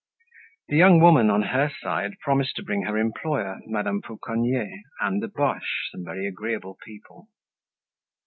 The 0.69 0.77
young 0.77 0.99
woman 0.99 1.29
on 1.29 1.43
her 1.43 1.71
side, 1.79 2.17
promised 2.23 2.55
to 2.55 2.63
bring 2.63 2.81
her 2.85 2.97
employer 2.97 3.59
Madame 3.67 4.01
Fauconnier 4.01 4.67
and 4.99 5.21
the 5.21 5.27
Boches, 5.27 5.61
some 5.91 6.03
very 6.03 6.25
agreeable 6.27 6.75
people. 6.83 7.29